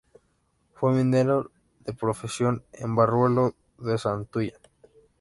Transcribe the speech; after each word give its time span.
Fue 0.73 0.93
minero 0.93 1.51
de 1.81 1.93
profesión 1.93 2.65
en 2.73 2.95
Barruelo 2.95 3.53
de 3.77 3.99
Santullán. 3.99 4.57